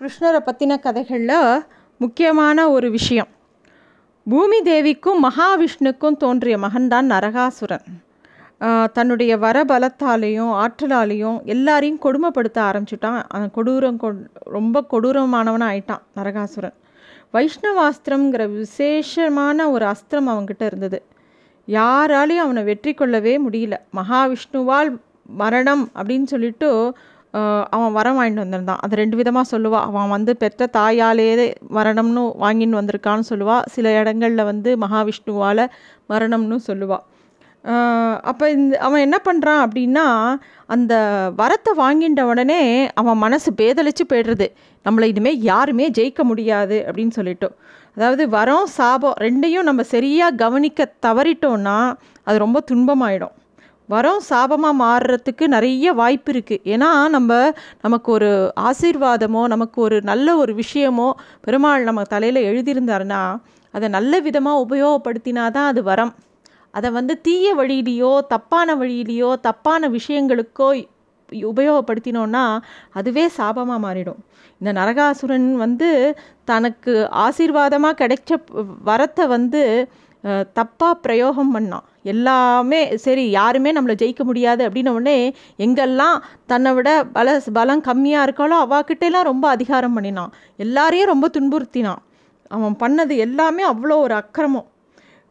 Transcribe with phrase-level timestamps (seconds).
[0.00, 1.64] கிருஷ்ணரை பற்றின கதைகளில்
[2.00, 3.30] முக்கியமான ஒரு விஷயம்.
[4.26, 7.86] பூமி தேவிக்கும் மகாவிஷ்ணுக்கும் தோன்றிய மகன்தான் நரகாசுரன்.
[8.92, 13.18] தன்னுடைய வரபலத்தாலேயும் ஆற்றலாலேயும் எல்லாரையும் கொடுமைப்படுத்த ஆரம்பிச்சுட்டான்.
[13.28, 14.10] அந்த கொடூரம் கொ
[14.56, 16.76] ரொம்ப கொடூரமானவனாக ஆயிட்டான் நரகாசுரன்.
[17.34, 21.00] வைஷ்ணவாஸ்திரம்ங்கிற விசேஷமான ஒரு அஸ்திரம் அவங்ககிட்ட இருந்தது.
[21.68, 23.74] யாராலையும் அவனை வெற்றி கொள்ளவே முடியல.
[24.00, 24.92] மகாவிஷ்ணுவால்
[25.40, 26.68] மரணம் அப்படின்னு சொல்லிட்டு
[27.74, 28.80] அவன் வரம் வாங்கிட்டு வந்திருந்தான்.
[28.84, 31.28] அது ரெண்டு விதமாக சொல்லுவாள் அவன் வந்து பெற்ற தாயாலே
[31.76, 35.64] மரணம்னு வாங்கின்னு வந்திருக்கான்னு சொல்லுவாள் சில இடங்களில் வந்து மகாவிஷ்ணுவால்
[36.12, 37.06] மரணம்னு சொல்லுவாள்
[38.30, 40.04] அப்போ இந்த அவன் என்ன பண்ணுறான் அப்படின்னா
[40.74, 40.94] அந்த
[41.40, 42.60] வரத்தை வாங்கின்ற உடனே
[43.00, 44.46] அவன் மனசு பேதளிச்சு போய்டுறது.
[44.86, 47.54] நம்மளை இனிமேல் யாருமே ஜெயிக்க முடியாது அப்படின்னு சொல்லிட்டோம்.
[47.96, 51.78] அதாவது வரம் சாபம் ரெண்டையும் நம்ம சரியாக கவனிக்க தவறிட்டோன்னா
[52.28, 53.34] அது ரொம்ப துன்பமாயிடும்.
[53.88, 57.32] வரம் சாபமாக மாறுறதுக்கு நிறைய வாய்ப்பு இருக்குது ஏன்னா நம்ம
[57.84, 58.30] நமக்கு ஒரு
[58.68, 61.08] ஆசீர்வாதமோ நமக்கு ஒரு நல்ல ஒரு விஷயமோ
[61.46, 63.22] பெருமாள் நம்ம தலையில் எழுதியிருந்தாருன்னா
[63.74, 66.12] அதை நல்ல விதமாக உபயோகப்படுத்தினா தான் அது வரம்.
[66.74, 70.68] அதை வந்து தீய வழியிலையோ தப்பான வழியிலையோ தப்பான விஷயங்களுக்கோ
[71.50, 72.44] உபயோகப்படுத்தினோன்னா
[72.98, 74.20] அதுவே சாபமாக மாறிடும்.
[74.60, 75.90] இந்த நரகாசுரன் வந்து
[76.50, 76.92] தனக்கு
[77.26, 78.30] ஆசீர்வாதமாக கிடைச்ச
[78.90, 79.62] வரத்தை வந்து
[80.58, 81.87] தப்பாக பிரயோகம் பண்ணான்.
[82.02, 88.56] எல்லாமே சரி யாருமே நம்மளை ஜெயிக்க முடியாது அப்படின்ன உடனே எங்கெல்லாம் தன்னை விட பல பலம் கம்மியாக இருக்காளோ
[88.64, 90.32] அவாக்கிட்டெல்லாம் ரொம்ப அதிகாரம் பண்ணினான்.
[90.56, 92.02] எல்லாரையும் ரொம்ப துன்புறுத்தினான்.
[92.48, 94.68] அவன் பண்ணது எல்லாமே அவ்வளோ ஒரு அக்கிரமம்.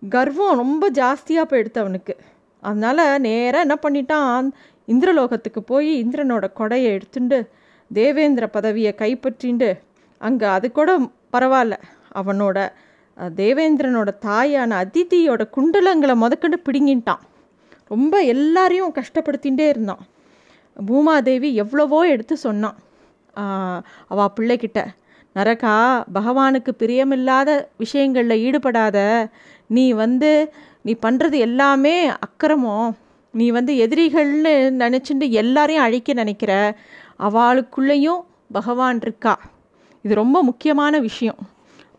[0.10, 2.16] கர்வம் ரொம்ப ஜாஸ்தியாக போயிடுத்து அவனுக்கு.
[2.64, 4.48] அதனால் நேராக என்ன பண்ணிட்டான்?
[4.88, 7.50] இந்திரலோகத்துக்கு போய் இந்திரனோட கொடையை எடுத்துட்டு
[7.94, 9.80] தேவேந்திர பதவியை கைப்பற்றிண்டு
[10.18, 11.00] அங்கே அது கூட
[11.34, 11.76] பரவாயில்ல.
[12.16, 12.58] அவனோட
[13.40, 17.24] தேவேந்திரனோட தாயான அதிதியோட குண்டலங்களை முதக்கண்டு பிடுங்கிட்டான்.
[17.92, 20.04] ரொம்ப எல்லாரையும் கஷ்டப்படுத்திகிட்டே இருந்தான்.
[20.88, 22.78] பூமாதேவி எவ்வளவோ எடுத்து சொன்னான்.
[24.12, 24.82] அவள் பிள்ளைக்கிட்ட
[25.36, 25.76] நரகா
[26.18, 27.50] பகவானுக்கு பிரியமில்லாத
[27.84, 28.98] விஷயங்களில் ஈடுபடாத
[29.76, 30.32] நீ வந்து
[30.86, 31.96] நீ பண்ணுறது எல்லாமே
[32.28, 32.90] அக்கிரமம்
[33.34, 34.54] நீ வந்து எதிரிகள்னு
[34.84, 36.52] நினச்சிட்டு எல்லாரையும் அழிக்க நினைக்கிற
[37.28, 38.22] அவளுக்குள்ளேயும்
[38.58, 39.34] பகவான் இருக்கா?
[40.06, 41.40] இது ரொம்ப முக்கியமான விஷயம்.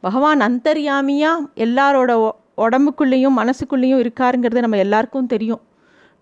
[0.01, 2.11] பகவான் அந்தர்யாமியாக எல்லாரோட
[2.57, 5.61] உடம்புக்குள்ளேயும் மனசுக்குள்ளேயும் இருக்காருங்கிறது நம்ம எல்லாருக்கும் தெரியும்.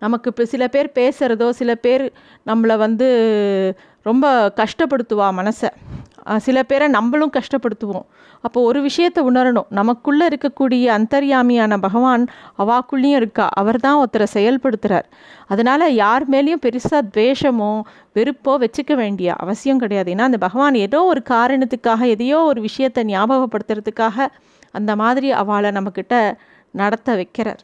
[0.01, 2.05] நமக்கு இப்போ சில பேர் பேசுகிறதோ சில பேர்
[2.49, 3.07] நம்மளை வந்து
[4.09, 4.25] ரொம்ப
[4.61, 5.69] கஷ்டப்படுத்துவா மனசை.
[6.45, 8.05] சில பேரை நம்மளும் கஷ்டப்படுத்துவோம்.
[8.45, 9.67] அப்போ ஒரு விஷயத்தை உணரணும்.
[9.79, 12.23] நமக்குள்ளே இருக்கக்கூடிய அந்தர்யாமியான பகவான்
[12.63, 13.45] அவாக்குள்ளேயும் இருக்கா?
[13.61, 15.07] அவர் தான் ஒருத்தரை செயல்படுத்துகிறார்
[15.47, 17.71] அதனால் யார் மேலேயும் பெருசாக துவேஷமோ
[18.17, 20.11] வெறுப்போ வச்சுக்க வேண்டிய அவசியம் கிடையாது.
[20.15, 24.27] ஏன்னா அந்த பகவான் ஏதோ ஒரு காரணத்துக்காக எதையோ ஒரு விஷயத்தை ஞாபகப்படுத்துறதுக்காக
[24.71, 26.15] அந்த மாதிரி அவளை நம்மக்கிட்ட
[26.81, 27.63] நடத்த வைக்கிறார்.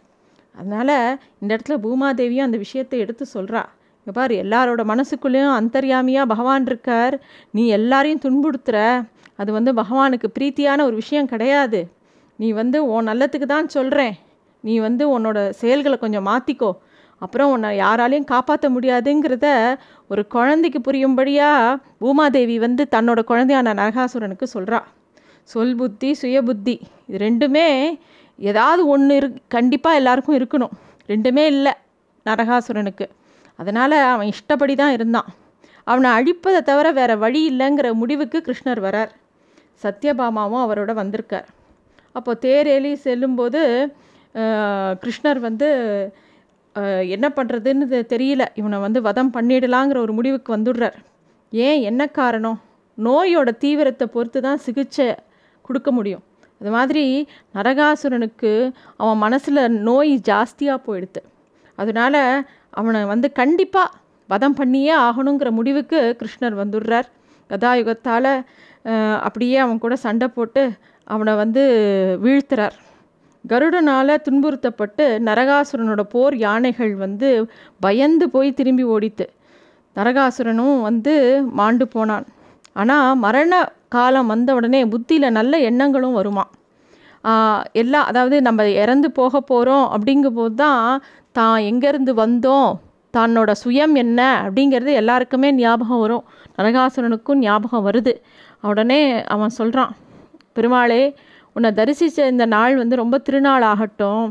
[0.56, 0.96] அதனால்
[1.41, 3.64] இந்த இடத்துல பூமாதேவியும் அந்த விஷயத்தை எடுத்து சொல்கிறா
[4.00, 7.16] இங்கே பாரு எல்லாரோட மனசுக்குள்ளேயும் அந்தர்யாமியாக பகவான் இருக்கார்.
[7.52, 8.78] நீ எல்லாரையும் துன்புறுத்துற.
[9.42, 11.80] அது வந்து பகவானுக்கு பிரீத்தியான ஒரு விஷயம் கிடையாது.
[12.40, 14.16] நீ வந்து உன் நல்லத்துக்கு தான் சொல்கிறேன்
[14.63, 16.72] நீ வந்து உன்னோட செயல்களை கொஞ்சம் மாற்றிக்கோ
[17.22, 19.47] அப்புறம் உன்னை யாராலையும் காப்பாற்ற முடியாதுங்கிறத
[20.12, 24.80] ஒரு குழந்தைக்கு புரியும்படியாக பூமாதேவி வந்து தன்னோட குழந்தையான நரகாசுரனுக்கு சொல்கிறா
[25.50, 26.75] சொல் புத்தி சுய புத்தி.
[27.08, 27.68] இது ரெண்டுமே
[28.39, 30.73] ஏதாவது ஒன்று இரு கண்டிப்பாக எல்லாருக்கும் இருக்கணும்.
[31.11, 31.73] ரெண்டுமே இல்லை
[32.25, 33.05] நரகாசுரனுக்கு.
[33.59, 35.29] அதனால் அவன் இஷ்டப்படி தான் இருந்தான்.
[35.91, 39.11] அவனை அழிப்பதை தவிர வேறு வழி இல்லைங்கிற முடிவுக்கு கிருஷ்ணர் வரார்.
[39.83, 41.47] சத்யபாமாவும் அவரோட வந்திருக்கார்.
[42.17, 43.61] அப்போ தேரேலி செல்லும்போது
[45.03, 45.67] கிருஷ்ணர் வந்து
[47.15, 48.44] என்ன பண்ணுறதுன்னு தெரியல.
[48.59, 50.97] இவனை வந்து வதம் பண்ணிடலாங்கிற ஒரு முடிவுக்கு வந்துடுறார்.
[51.51, 52.59] ஏன் என்ன காரணம்?
[52.97, 55.07] நோயோட தீவிரத்தை பொறுத்து தான் சிகிச்சை
[55.67, 56.23] கொடுக்க முடியும்.
[56.63, 57.01] அது மாதிரி
[57.56, 58.51] நரகாசுரனுக்கு
[59.01, 61.22] அவன் மனசில் நோய் ஜாஸ்தியாக போயிடுது
[61.78, 62.19] அதனால்
[62.79, 63.96] அவனை வந்து கண்டிப்பாக
[64.29, 67.07] வதம் பண்ணியே ஆகணுங்கிற முடிவுக்கு கிருஷ்ணர் வந்துடுறார்.
[67.50, 68.29] கதாயுகத்தால்
[69.25, 70.63] அப்படியே அவன் கூட சண்டை போட்டு
[71.13, 71.63] அவனை வந்து
[72.25, 72.78] வீழ்த்துறார்.
[73.45, 77.31] கருடனால் துன்புறுத்தப்பட்டு நரகாசுரனோட போர் யானைகள் வந்து
[77.85, 79.28] பயந்து போய் திரும்பி ஓடித்து.
[79.95, 81.16] நரகாசுரனும் வந்து
[81.59, 82.28] மாண்டு போனான்.
[82.75, 83.53] ஆனால் மரண
[83.95, 86.45] காலம் வந்த உடனே புத்தியில் நல்ல எண்ணங்களும் வருமா?
[87.81, 90.88] எல்லா அதாவது நம்ம இறந்து போக போகிறோம் அப்படிங்கும்போது தான்
[91.38, 92.71] தான் எங்கேருந்து வந்தோம்?
[93.13, 94.19] தன்னோட சுயம் என்ன?
[94.45, 96.25] அப்படிங்கிறது எல்லாருக்குமே ஞாபகம் வரும்.
[96.57, 98.13] நரகாசுரனுக்கும் ஞாபகம் வருது.
[98.71, 99.01] உடனே
[99.36, 99.94] அவன் சொல்கிறான்
[100.57, 101.01] பெருமாளே
[101.56, 104.25] உன்னை தரிசித்த இந்த நாள் வந்து ரொம்ப திருநாள் ஆகட்டும்.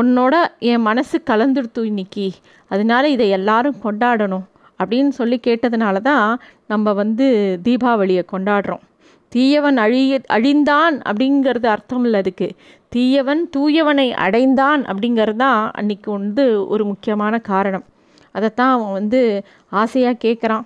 [0.00, 0.34] உன்னோட
[0.70, 2.26] என் மனசு கலந்துடுத்து இன்னைக்கு.
[2.70, 4.46] அதனால இதை எல்லாரும் கொண்டாடணும்.
[4.80, 7.26] அப்படின்னு சொல்லி கேட்டதுனால தான் நம்ம வந்து
[7.64, 8.84] தீபாவளியை கொண்டாடுறோம்.
[9.32, 12.48] தீயவன் அழிய அழிந்தான் அப்படிங்கிறது அர்த்தம் இல்லை அதுக்கு.
[12.88, 17.84] தீயவன் தூயவனை அடைந்தான் அப்படிங்கிறது தான் அன்றைக்கி வந்து ஒரு முக்கியமான காரணம்.
[18.32, 19.20] அதைத்தான் அவன் வந்து
[19.68, 20.64] ஆசையாக கேட்குறான்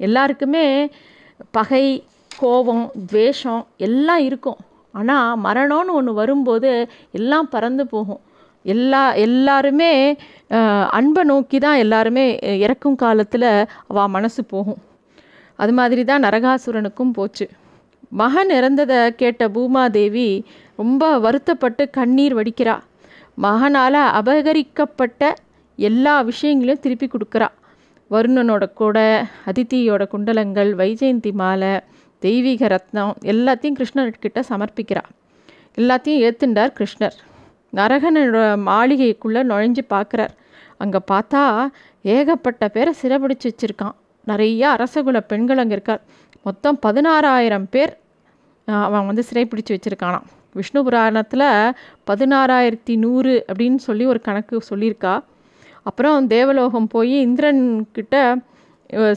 [0.00, 0.90] எல்லாருக்குமே
[1.50, 1.84] பகை
[2.38, 4.58] கோபம் துவேஷம் எல்லாம் இருக்கும்.
[4.94, 6.70] ஆனால் மரணம்னு ஒன்று வரும்போது
[7.10, 8.20] எல்லாம் பறந்து போகும்.
[8.64, 9.92] எல்லா எல்லாருமே
[10.98, 12.24] அன்பை நோக்கி தான் எல்லாருமே
[12.64, 13.50] இறக்கும் காலத்தில்
[13.90, 14.80] அவள் மனசு போகும்.
[15.62, 17.46] அது மாதிரி தான் நரகாசுரனுக்கும் போச்சு.
[18.20, 20.28] மகன் இறந்ததை கேட்ட பூமாதேவி
[20.80, 22.76] ரொம்ப வருத்தப்பட்டு கண்ணீர் வடிக்கிறா.
[23.46, 25.32] மகனால் அபகரிக்கப்பட்ட
[25.78, 27.48] எல்லா விஷயங்களையும் திருப்பி கொடுக்குறா.
[28.14, 29.08] வருணனோட கொடை
[29.50, 31.72] அதித்தியோட குண்டலங்கள் வைஜெயந்தி மாலை
[32.22, 35.04] தெய்வீக ரத்னம் எல்லாத்தையும் கிருஷ்ணர்கிட்ட சமர்ப்பிக்கிறா.
[35.80, 37.18] எல்லாத்தையும் ஏத்துண்டார் கிருஷ்ணர்.
[37.78, 38.38] நரகனோட
[38.68, 40.34] மாளிகைக்குள்ளே நுழைஞ்சு பார்க்குறார்.
[40.82, 41.42] அங்கே பார்த்தா
[42.14, 43.96] ஏகப்பட்ட பேரை சிறப்பிடிச்சு வச்சுருக்கான்.
[44.30, 46.02] நிறைய அரசகுல பெண்கள் அங்கே இருக்கார்.
[46.46, 47.92] மொத்தம் பதினாறாயிரம் பேர்
[48.86, 50.28] அவன் வந்து சிறைப்பிடிச்சு வச்சுருக்கானான்
[50.58, 51.48] விஷ்ணு புராணத்தில்
[52.08, 55.12] பதினாறாயிரத்தி நூறு அப்படின்னு சொல்லி ஒரு கணக்கு சொல்லியிருக்கா.
[55.88, 58.16] அப்புறம் தேவலோகம் போய் இந்திரன்கிட்ட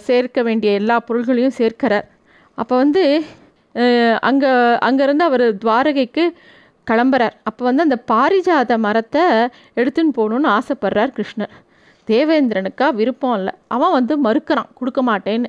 [0.07, 2.07] சேர்க்க வேண்டிய எல்லா பொருள்களையும் சேர்க்கிறார்.
[2.57, 3.03] அப்போ வந்து
[4.29, 4.51] அங்கே
[4.87, 6.25] அங்கேருந்து அவர் துவாரகைக்கு
[6.91, 7.31] கிளம்புறார்.
[7.43, 9.21] அப்போ வந்து அந்த பாரிஜாத மரத்தை
[9.75, 11.49] எடுத்துன்னு போகணுன்னு ஆசைப்படுறார் கிருஷ்ணர்.
[12.07, 13.53] தேவேந்திரனுக்கா விருப்பம் இல்லை.
[13.67, 15.45] அவன் வந்து மறுக்கிறான் கொடுக்க மாட்டேன்னு.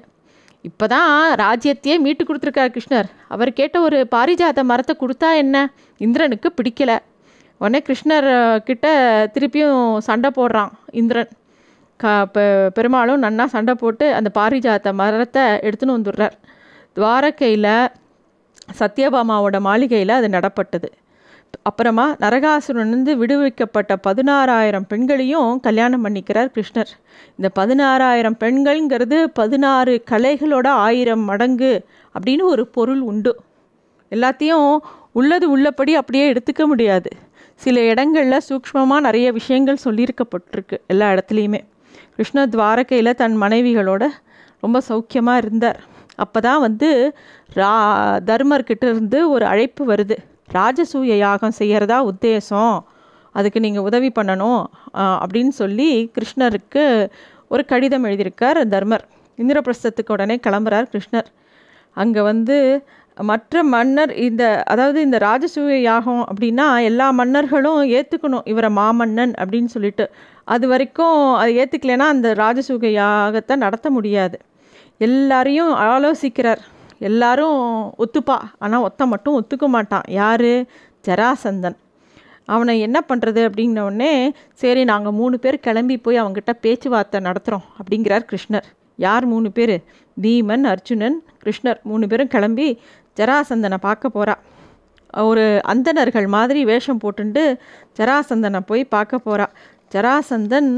[0.62, 3.04] இப்போ தான் ராஜ்யத்தையே மீட்டு கொடுத்துருக்கார் கிருஷ்ணர்.
[3.28, 5.72] அவர் கேட்ட ஒரு பாரிஜாத மரத்தை கொடுத்தா என்ன?
[5.96, 6.98] இந்திரனுக்கு பிடிக்கல.
[7.58, 8.86] உடனே கிருஷ்ணர் கிட்ட
[9.34, 11.28] திருப்பியும் சண்டை போடுறான் இந்திரன்.
[11.96, 16.30] க பெ- பெருமாளும் நன்னா சண்டை போட்டு அந்த பாரிஜாத மரத்தை எடுத்துன்னு வந்துடுறார்.
[16.94, 17.88] துவாரக்கையில்
[18.78, 20.92] சத்யபாமாவோட மாளிகையில் அது நடப்பட்டது.
[21.62, 26.92] அப்புறமா நரகாசுரனிருந்து விடுவிக்கப்பட்ட பதினாறாயிரம் பெண்களையும் கல்யாணம் பண்ணிக்கிறார் கிருஷ்ணர்.
[27.36, 31.84] இந்த பதினாறாயிரம் பெண்கள்ங்கிறது பதினாறு கலைகளோட ஆயிரம் மடங்கு
[32.18, 33.36] அப்படின்னு ஒரு பொருள் உண்டு.
[34.10, 34.76] எல்லாத்தையும்
[35.12, 37.10] உள்ளது உள்ளபடி அப்படியே எடுத்துக்க முடியாது.
[37.54, 41.60] சில இடங்களில் சூக்ஷ்மமாக நிறைய விஷயங்கள் சொல்லியிருக்கப்பட்டிருக்கு எல்லா இடத்துலையுமே.
[42.16, 44.08] கிருஷ்ண துவாரகையில் தன் மனைவிகளோட
[44.60, 45.80] ரொம்ப சௌக்கியமாக இருந்தார்.
[46.16, 47.16] அப்போ தான் வந்து
[47.54, 47.72] ரா
[48.26, 50.16] தர்மர்கிட்ட இருந்து ஒரு அழைப்பு வருது.
[50.48, 52.76] ராஜசூய யாகம் செய்கிறதா உத்தேசம்.
[53.34, 54.62] அதுக்கு நீங்கள் உதவி பண்ணணும்
[55.22, 56.84] அப்படின்னு சொல்லி கிருஷ்ணருக்கு
[57.52, 59.04] ஒரு கடிதம் எழுதியிருக்கார் தர்மர்.
[59.42, 61.30] இந்திரபிரஸ்தத்துக்கு உடனே கிளம்புறார் கிருஷ்ணர்.
[61.96, 62.58] அங்கே வந்து
[63.30, 70.04] மற்ற மன்னர் இந்த அதாவது இந்த ராஜசூய யாகம் அப்படின்னா எல்லா மன்னர்களும் ஏற்றுக்கணும் இவரை மாமன்னன் அப்படின்னு சொல்லிட்டு.
[70.54, 74.38] அது வரைக்கும் அது ஏற்றுக்கலைன்னா அந்த ராஜசூக யாகத்தை நடத்த முடியாது.
[75.06, 76.62] எல்லாரையும் ஆலோசிக்கிறார்.
[77.10, 77.58] எல்லாரும்
[78.04, 78.36] ஒத்துப்பா.
[78.64, 80.06] ஆனால் ஒத்த மட்டும் ஒத்துக்க மாட்டான்.
[80.20, 80.50] யார்?
[81.06, 81.76] ஜராசந்தன்.
[82.54, 84.12] அவனை என்ன பண்ணுறது அப்படின்னோடனே
[84.62, 88.66] சரி நாங்கள் மூணு பேர் கிளம்பி போய் அவங்ககிட்ட பேச்சுவார்த்தை நடத்துகிறோம் அப்படிங்கிறார் கிருஷ்ணர்.
[89.04, 89.76] யார் மூணு பேர்?
[90.16, 91.78] பீமன் அர்ஜுனன் கிருஷ்ணர்.
[91.90, 92.66] மூணு பேரும் கிளம்பி
[93.20, 94.34] ஜராசந்தனை பார்க்க போகிறா
[95.30, 97.42] ஒரு அந்தணர்கள் மாதிரி வேஷம் போட்டுண்டு
[97.98, 99.46] ஜராசந்தனை போய் பார்க்க போகிறா
[99.94, 100.70] ஜராசந்தன்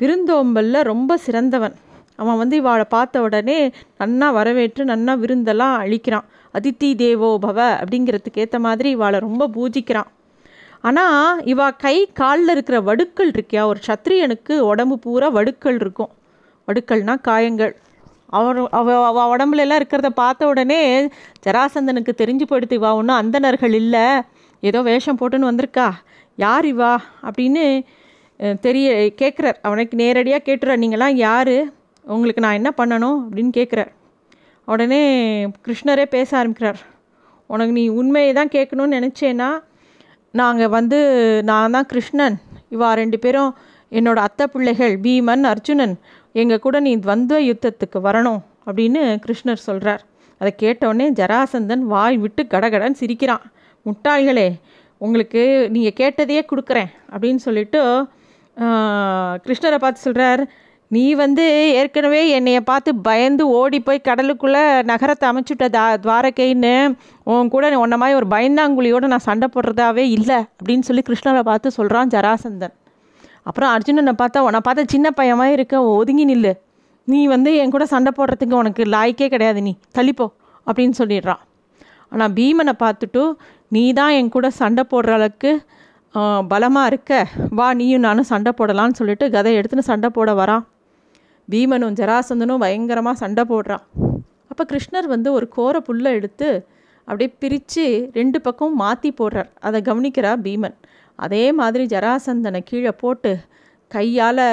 [0.00, 1.76] விருந்தோம்பலில் ரொம்ப சிறந்தவன்.
[2.18, 3.58] அவன் வந்து இவாளை பார்த்த உடனே
[4.00, 10.08] நன்னா வரவேற்று நன்னா விருந்தெல்லாம் அழிக்கிறான் அதித்தி தேவோ பவ அப்படிங்கிறதுக்கு ஏற்ற மாதிரி இவாளை ரொம்ப பூஜிக்கிறான்.
[10.88, 13.62] ஆனால் இவா கை காலில் இருக்கிற வடுக்கள் இருக்கியா?
[13.70, 16.10] ஒரு சத்திரியனுக்கு உடம்பு பூரா வடுக்கள் இருக்கும்.
[16.68, 17.74] வடுக்கள்னா காயங்கள்.
[18.38, 18.58] அவர்
[19.10, 20.80] அவ உடம்புல எல்லாம் இருக்கிறத பார்த்த உடனே
[21.44, 24.06] ஜராசந்தனுக்கு தெரிஞ்சு போயிடுத்து இவா ஒன்றும் அந்தணர்கள் இல்லை.
[24.62, 25.88] ஏதோ வேஷம் போட்டுன்னு வந்திருக்கா?
[26.38, 26.92] யார் இவா?
[27.28, 27.64] அப்படின்னு
[28.66, 28.88] தெரிய
[29.20, 30.82] கேட்குறார் அவனுக்கு நேரடியாக கேட்டுறார்.
[30.84, 31.56] நீங்களாம் யார்?
[32.14, 33.92] உங்களுக்கு நான் என்ன பண்ணணும் அப்படின்னு கேட்குறார்
[34.68, 35.00] உடனே
[35.66, 36.80] கிருஷ்ணரே பேச ஆரம்பிக்கிறார்.
[37.50, 39.48] உனக்கு நீ உண்மையை தான் கேட்கணும்னு நினச்சேன்னா
[40.34, 40.98] நாங்கள் வந்து
[41.50, 42.36] நான் தான் கிருஷ்ணன்
[42.74, 43.52] இவா ரெண்டு பேரும்
[43.92, 45.94] என்னோடய அத்தை பிள்ளைகள் பீமன் அர்ஜுனன்
[46.40, 50.02] எங்கள் கூட நீ துவந்த யுத்தத்துக்கு வரணும் அப்படின்னு கிருஷ்ணர் சொல்கிறார்
[50.40, 53.44] அதை கேட்டவுடனே ஜராசந்தன் வாய் விட்டு கடகடன் சிரிக்கிறான்.
[53.86, 54.48] முட்டாள்களே
[55.00, 55.42] உங்களுக்கு
[55.74, 57.80] நீங்கள் கேட்டதையே கொடுக்குறேன் அப்படின்னு சொல்லிட்டு
[59.46, 60.42] கிருஷ்ணரை பார்த்து சொல்கிறார்
[60.90, 61.44] நீ வந்து
[61.78, 66.72] ஏற்கனவே என்னைய பார்த்து பயந்து ஓடி போய் கடலுக்குள்ளே நகரத்தை அமைச்சுட்ட தா துவாரகைன்னு
[67.32, 72.12] உன் கூட உன்ன மாதிரி ஒரு பயந்தாங்குழியோடு நான் சண்டை போடுறதாவே இல்லை அப்படின்னு சொல்லி கிருஷ்ணரை பார்த்து சொல்கிறான்
[72.14, 72.74] ஜராசந்தன்.
[73.48, 76.52] அப்புறம் அர்ஜுனனை பார்த்தா உன்னை பார்த்தா சின்ன பையமாக இருக்க ஒதுங்கி நில்லு.
[77.08, 79.74] நீ வந்து என் கூட சண்டை போடுறதுக்கு உனக்கு லாய்க்கே கிடையாது நீ.
[79.98, 80.26] தள்ளிப்போ
[80.66, 81.42] அப்படின்னு சொல்லிடுறான்.
[82.12, 83.22] ஆனால் பீமனை பார்த்துட்டு
[83.76, 85.52] நீ தான் என் கூட சண்டை போடுற அளவுக்கு
[86.52, 87.12] பலமாக இருக்க.
[87.58, 90.64] வா நீயும் நானும் சண்டை போடலான்னு சொல்லிட்டு கதை எடுத்துன்னு சண்டை போட வரான்.
[91.52, 93.84] பீமனும் ஜராசந்தனும் பயங்கரமாக சண்டை போடுறான்.
[94.50, 96.48] அப்போ கிருஷ்ணர் வந்து ஒரு கோர புல்லை எடுத்து
[97.08, 97.84] அப்படியே பிரித்து
[98.18, 99.50] ரெண்டு பக்கமும் மாற்றி போடுறார்.
[99.66, 100.76] அதை கவனிக்கிறா பீமன்.
[101.18, 103.32] அதே மாதிரி ஜராசந்தனை கீழே போட்டு
[103.94, 104.44] கையால்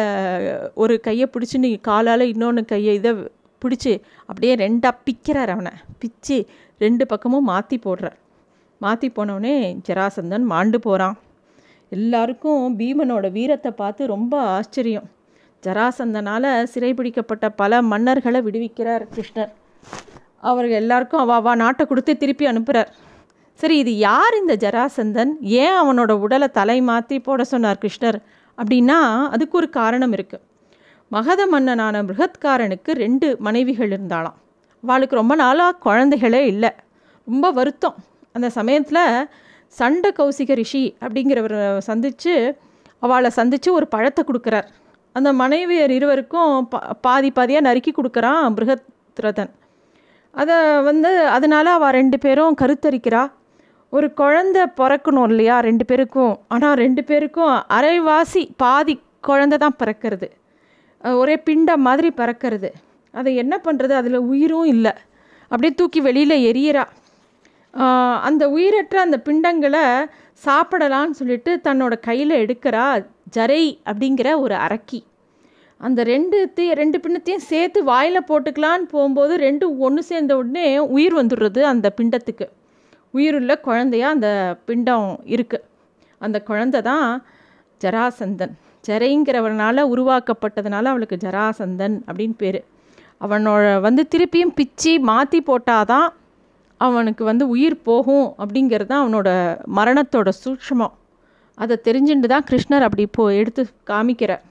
[0.84, 3.12] ஒரு கையை பிடிச்சி நீ காலால் இன்னொன்று கையை இதை
[3.62, 3.94] பிடிச்சி
[4.30, 5.74] அப்படியே ரெண்டாக பிக்கிறார் அவனை.
[6.02, 6.38] பிச்சு
[6.84, 8.18] ரெண்டு பக்கமும் மாற்றி போடுறார்.
[8.82, 9.56] மாற்றி போனவுடனே
[9.88, 11.18] ஜராசந்தன் மாண்டு போகிறான்
[11.92, 15.08] எல்லாருக்கும் பீமனோட வீரத்தை பார்த்து ரொம்ப ஆச்சரியம்.
[15.68, 19.52] ஜராசந்தனால் சிறைபிடிக்கப்பட்ட பல மன்னர்களை விடுவிக்கிறார் கிருஷ்ணர்.
[20.50, 22.90] அவர்கள் எல்லாருக்கும் அவ அவா நாட்டை கொடுத்து திருப்பி அனுப்புகிறார்
[23.60, 25.32] சரி இது யார் இந்த ஜராசந்தன்?
[25.62, 28.18] ஏன் அவனோட உடலை தலை மாற்றி போட சொன்னார் கிருஷ்ணர்?
[28.58, 28.98] அப்படின்னா
[29.36, 30.44] அதுக்கு ஒரு காரணம் இருக்குது
[31.12, 34.38] மகத மன்னனான மிருகத்காரனுக்கு ரெண்டு மனைவிகள் இருந்தாலாம்
[34.84, 36.72] அவளுக்கு ரொம்ப நாளாக குழந்தைகளே இல்லை.
[37.28, 37.98] ரொம்ப வருத்தம்.
[38.36, 39.04] அந்த சமயத்தில்
[39.80, 42.34] சண்ட கௌசிக ரிஷி அப்படிங்கிறவரை சந்தித்து
[43.06, 44.68] அவளை சந்தித்து ஒரு பழத்தை கொடுக்குறார்.
[45.16, 49.52] அந்த மனைவியர் இருவருக்கும் பா பாதி பாதியாக நறுக்கி கொடுக்குறான் பிருகத்ரதன்.
[50.42, 50.56] அதை
[50.90, 53.24] வந்து அதனால் அவள் ரெண்டு பேரும் கருத்தரிக்கிறா.
[53.94, 56.34] ஒரு குழந்த பிறக்கணும் இல்லையா ரெண்டு பேருக்கும்.
[56.54, 58.96] ஆனால் ரெண்டு பேருக்கும் அரைவாசி பாதி
[59.28, 60.30] குழந்த தான் பிறக்கிறது.
[61.22, 62.70] ஒரே பிண்டம் மாதிரி பிறக்கிறது.
[63.14, 64.94] அதை என்ன பண்ணுறது அதில் உயிரும் இல்லை.
[65.52, 66.86] அப்படியே தூக்கி வெளியில் எரியறா
[68.28, 69.84] அந்த உயிரற்ற அந்த பிண்டங்களை
[70.46, 72.86] சாப்பிடலான்னு சொல்லிட்டு தன்னோட கையில் எடுக்கிறா
[73.34, 75.00] ஜரை அப்படிங்கிற ஒரு அரக்கி.
[75.82, 81.88] அந்த ரெண்டுத்தையும் ரெண்டு பிண்டத்தையும் சேர்த்து வாயில் போட்டுக்கலான்னு போகும்போது ரெண்டும் ஒன்று சேர்ந்த உடனே உயிர் வந்துடுறது அந்த
[81.98, 82.48] பிண்டத்துக்கு.
[83.18, 84.30] உயிருள்ள குழந்தையா அந்த
[84.66, 85.66] பிண்டம் இருக்குது
[86.22, 87.10] அந்த குழந்தை தான்
[87.82, 88.54] ஜராசந்தன்.
[88.88, 92.60] ஜரைங்கிறவனால் உருவாக்கப்பட்டதுனால அவளுக்கு ஜராசந்தன் அப்படின்னு பேர்.
[93.26, 96.08] அவனோட வந்து திருப்பியும் பிச்சு மாற்றி போட்டாதான்
[96.78, 99.30] அவனுக்கு வந்து உயிர் போகும் அப்படிங்கிறது தான் அவனோட
[99.78, 100.94] மரணத்தோட சூட்சமம்.
[101.56, 104.44] அதை தெரிஞ்சுட்டு தான் கிருஷ்ணர் அப்படி இப்போ எடுத்து காமிக்கிறார்.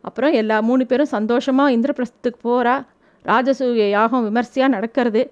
[0.00, 2.74] அப்புறம் எல்லா மூணு பேரும் சந்தோஷமாக இந்திரபிரஸ்துக்கு போகிறா
[3.24, 5.22] ராஜசூய யாகம் விமர்சையாக நடக்கிறது.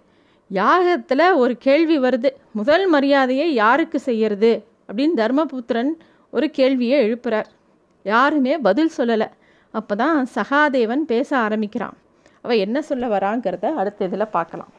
[0.50, 2.30] யாகத்தில் ஒரு கேள்வி வருது.
[2.52, 4.52] முதல் மரியாதையை யாருக்கு செய்யறது?
[4.88, 5.92] அப்படின்னு தர்மபுத்திரன்
[6.30, 7.48] ஒரு கேள்வியை எழுப்புறார்.
[8.02, 9.28] யாருமே பதில் சொல்லலை.
[9.74, 11.96] அப்போ தான் சகாதேவன் பேச ஆரம்பிக்கிறான்.
[12.40, 14.72] அவள் என்ன சொல்ல வராங்கிறத அடுத்த இதில் பார்க்கலாம்.